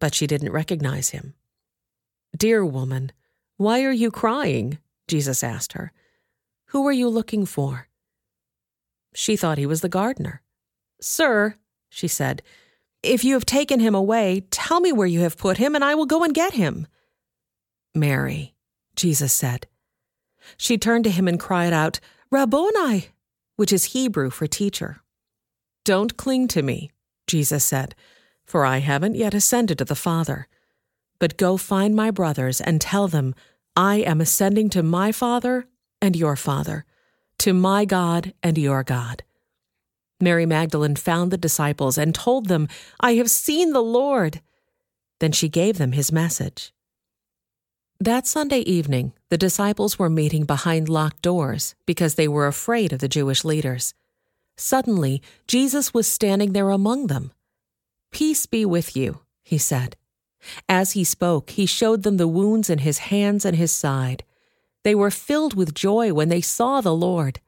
[0.00, 1.34] but she didn't recognize him.
[2.36, 3.12] Dear woman,
[3.56, 4.78] why are you crying?
[5.08, 5.92] Jesus asked her.
[6.68, 7.88] Who are you looking for?
[9.14, 10.42] She thought he was the gardener.
[11.00, 11.54] Sir,
[11.88, 12.42] she said,
[13.02, 15.94] if you have taken him away, tell me where you have put him, and I
[15.94, 16.86] will go and get him.
[17.94, 18.54] Mary,
[18.96, 19.66] Jesus said.
[20.56, 22.00] She turned to him and cried out,
[22.30, 23.08] Rabboni,
[23.56, 25.00] which is Hebrew for teacher.
[25.84, 26.90] Don't cling to me,
[27.26, 27.94] Jesus said,
[28.44, 30.48] for I haven't yet ascended to the Father.
[31.18, 33.34] But go find my brothers and tell them,
[33.74, 35.66] I am ascending to my Father
[36.00, 36.84] and your Father,
[37.38, 39.22] to my God and your God.
[40.20, 42.68] Mary Magdalene found the disciples and told them,
[43.00, 44.40] I have seen the Lord.
[45.20, 46.72] Then she gave them his message.
[48.00, 53.00] That Sunday evening, the disciples were meeting behind locked doors because they were afraid of
[53.00, 53.94] the Jewish leaders.
[54.56, 57.32] Suddenly, Jesus was standing there among them.
[58.10, 59.96] Peace be with you, he said.
[60.68, 64.24] As he spoke, he showed them the wounds in his hands and his side.
[64.84, 67.40] They were filled with joy when they saw the Lord.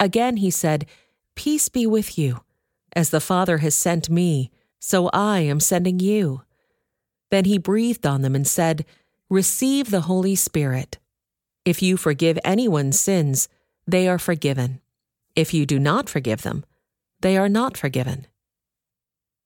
[0.00, 0.86] Again he said,
[1.34, 2.40] Peace be with you.
[2.94, 4.50] As the Father has sent me,
[4.80, 6.42] so I am sending you.
[7.30, 8.84] Then he breathed on them and said,
[9.28, 10.98] Receive the Holy Spirit.
[11.64, 13.48] If you forgive anyone's sins,
[13.86, 14.80] they are forgiven.
[15.34, 16.64] If you do not forgive them,
[17.20, 18.26] they are not forgiven.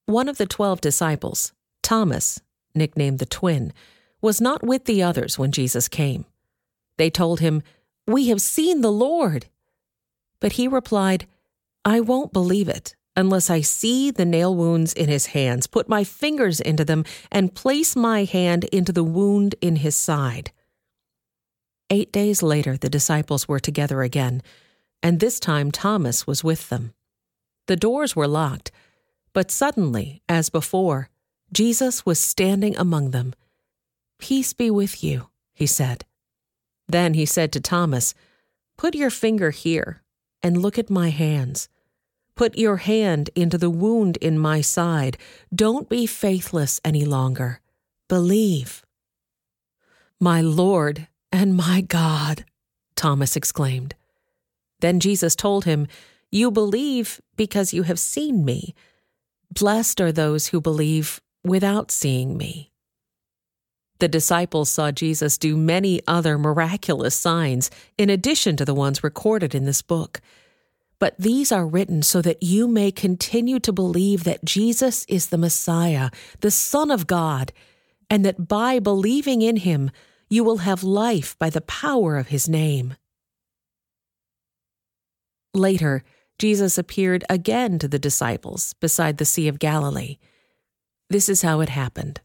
[0.07, 1.53] One of the twelve disciples,
[1.83, 2.41] Thomas,
[2.75, 3.73] nicknamed the twin,
[4.21, 6.25] was not with the others when Jesus came.
[6.99, 7.63] They told him,
[8.07, 9.47] We have seen the Lord.
[10.41, 11.27] But he replied,
[11.85, 16.05] I won't believe it unless I see the nail wounds in his hands, put my
[16.05, 20.53] fingers into them, and place my hand into the wound in his side.
[21.91, 24.41] Eight days later, the disciples were together again,
[25.03, 26.95] and this time Thomas was with them.
[27.67, 28.71] The doors were locked,
[29.33, 31.09] but suddenly, as before,
[31.53, 33.35] Jesus was standing among them.
[34.21, 36.05] Peace be with you, he said.
[36.89, 38.15] Then he said to Thomas,
[38.77, 40.03] Put your finger here
[40.43, 41.69] and look at my hands.
[42.35, 45.19] Put your hand into the wound in my side.
[45.53, 47.61] Don't be faithless any longer.
[48.09, 48.85] Believe.
[50.21, 52.45] My Lord and my God,
[52.95, 53.95] Thomas exclaimed.
[54.81, 55.89] Then Jesus told him,
[56.31, 58.75] You believe because you have seen me.
[59.53, 62.71] Blessed are those who believe without seeing me.
[63.99, 69.55] The disciples saw Jesus do many other miraculous signs in addition to the ones recorded
[69.55, 70.21] in this book.
[71.01, 75.39] But these are written so that you may continue to believe that Jesus is the
[75.39, 77.53] Messiah, the Son of God,
[78.11, 79.91] and that by believing in him,
[80.29, 82.95] you will have life by the power of his name.
[85.55, 86.05] Later,
[86.39, 90.19] Jesus appeared again to the disciples beside the Sea of Galilee.
[91.11, 92.21] This is how it happened.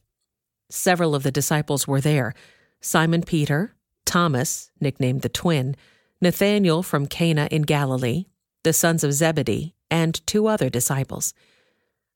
[0.76, 2.34] Several of the disciples were there
[2.82, 5.76] Simon Peter, Thomas, nicknamed the twin,
[6.20, 8.26] Nathanael from Cana in Galilee,
[8.64, 11.36] the sons of Zebedee, and two other disciples.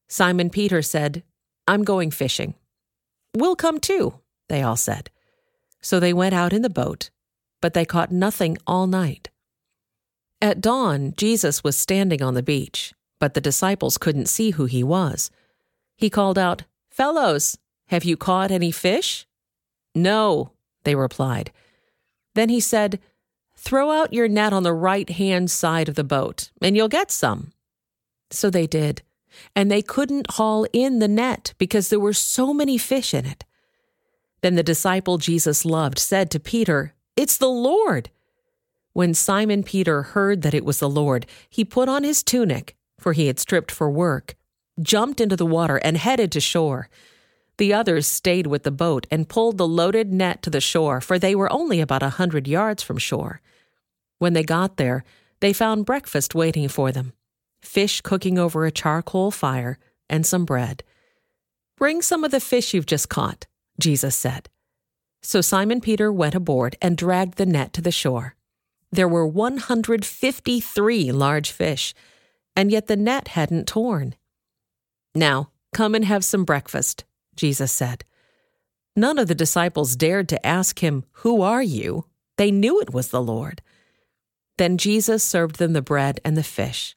[0.07, 1.21] Simon Peter said,
[1.67, 2.55] I'm going fishing.
[3.35, 4.15] We'll come too,
[4.49, 5.11] they all said.
[5.79, 7.11] So they went out in the boat,
[7.61, 9.29] but they caught nothing all night.
[10.41, 14.83] At dawn, Jesus was standing on the beach, but the disciples couldn't see who he
[14.83, 15.29] was.
[15.95, 19.25] He called out, Fellows, have you caught any fish?
[19.95, 20.51] No,
[20.83, 21.51] they replied.
[22.35, 22.99] Then he said,
[23.55, 27.11] Throw out your net on the right hand side of the boat, and you'll get
[27.11, 27.51] some.
[28.29, 29.01] So they did,
[29.55, 33.45] and they couldn't haul in the net because there were so many fish in it.
[34.41, 38.09] Then the disciple Jesus loved said to Peter, It's the Lord.
[38.93, 43.13] When Simon Peter heard that it was the Lord, he put on his tunic, for
[43.13, 44.35] he had stripped for work,
[44.81, 46.89] jumped into the water, and headed to shore.
[47.57, 51.17] The others stayed with the boat and pulled the loaded net to the shore, for
[51.17, 53.41] they were only about a hundred yards from shore.
[54.19, 55.03] When they got there,
[55.39, 57.13] they found breakfast waiting for them
[57.61, 59.77] fish cooking over a charcoal fire,
[60.09, 60.83] and some bread.
[61.75, 63.45] Bring some of the fish you've just caught,
[63.79, 64.49] Jesus said.
[65.21, 68.35] So Simon Peter went aboard and dragged the net to the shore.
[68.91, 71.93] There were 153 large fish,
[72.55, 74.15] and yet the net hadn't torn.
[75.13, 77.03] Now, come and have some breakfast,
[77.37, 78.03] Jesus said.
[78.95, 82.05] None of the disciples dared to ask him, Who are you?
[82.37, 83.61] They knew it was the Lord.
[84.57, 86.95] Then Jesus served them the bread and the fish.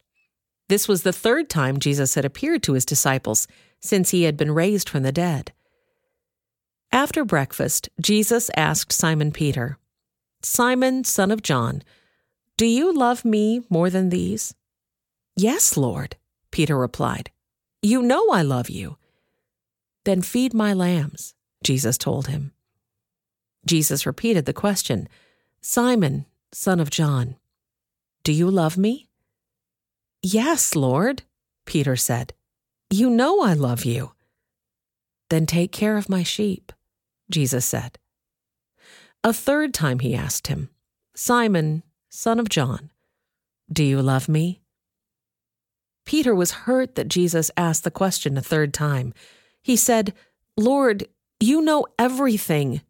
[0.69, 3.47] This was the third time Jesus had appeared to his disciples
[3.81, 5.53] since he had been raised from the dead.
[6.93, 9.79] After breakfast, Jesus asked Simon Peter,
[10.43, 11.83] Simon, son of John,
[12.57, 14.55] do you love me more than these?
[15.35, 16.17] Yes, Lord,
[16.51, 17.31] Peter replied.
[17.81, 18.99] You know I love you.
[20.05, 22.53] Then feed my lambs, Jesus told him.
[23.67, 25.09] Jesus repeated the question
[25.61, 27.37] Simon, son of John,
[28.25, 29.09] do you love me?
[30.23, 31.23] Yes, Lord,
[31.67, 32.35] Peter said.
[32.91, 34.13] You know I love you.
[35.29, 36.73] Then take care of my sheep,
[37.31, 37.99] Jesus said.
[39.23, 40.71] A third time he asked him,
[41.15, 42.91] Simon, son of John,
[43.73, 44.63] do you love me?
[46.05, 49.15] Peter was hurt that Jesus asked the question a third time.
[49.63, 50.15] He said,
[50.57, 51.07] Lord,
[51.39, 52.83] you know everything.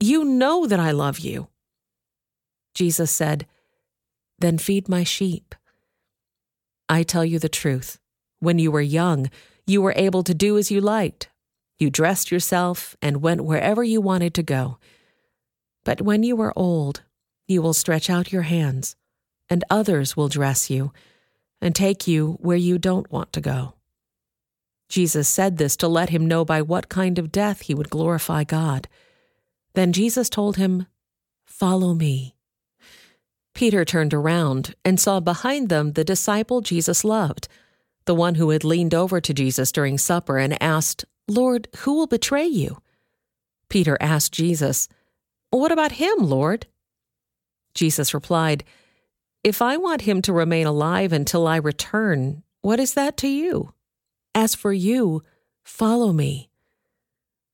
[0.00, 1.48] You know that I love you.
[2.74, 3.46] Jesus said,
[4.38, 5.54] Then feed my sheep.
[6.88, 7.98] I tell you the truth.
[8.40, 9.30] When you were young,
[9.66, 11.28] you were able to do as you liked.
[11.78, 14.78] You dressed yourself and went wherever you wanted to go.
[15.84, 17.02] But when you are old,
[17.48, 18.96] you will stretch out your hands,
[19.48, 20.92] and others will dress you
[21.60, 23.74] and take you where you don't want to go.
[24.92, 28.44] Jesus said this to let him know by what kind of death he would glorify
[28.44, 28.88] God.
[29.72, 30.86] Then Jesus told him,
[31.46, 32.34] Follow me.
[33.54, 37.48] Peter turned around and saw behind them the disciple Jesus loved,
[38.04, 42.06] the one who had leaned over to Jesus during supper and asked, Lord, who will
[42.06, 42.76] betray you?
[43.70, 44.90] Peter asked Jesus,
[45.48, 46.66] What about him, Lord?
[47.74, 48.62] Jesus replied,
[49.42, 53.72] If I want him to remain alive until I return, what is that to you?
[54.34, 55.22] As for you,
[55.62, 56.50] follow me.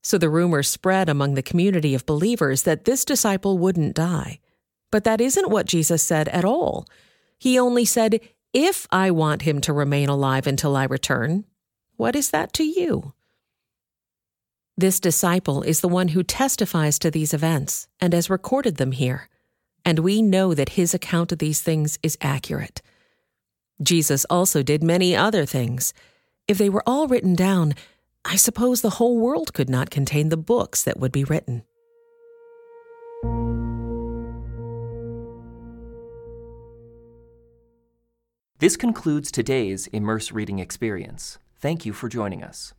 [0.03, 4.41] So the rumor spread among the community of believers that this disciple wouldn't die.
[4.91, 6.87] But that isn't what Jesus said at all.
[7.39, 8.21] He only said,
[8.53, 11.45] If I want him to remain alive until I return,
[11.97, 13.13] what is that to you?
[14.77, 19.29] This disciple is the one who testifies to these events and has recorded them here,
[19.85, 22.81] and we know that his account of these things is accurate.
[23.83, 25.93] Jesus also did many other things.
[26.49, 27.75] If they were all written down,
[28.25, 31.63] I suppose the whole world could not contain the books that would be written.
[38.61, 41.39] This concludes today's Immerse Reading Experience.
[41.61, 42.73] Thank you for joining us.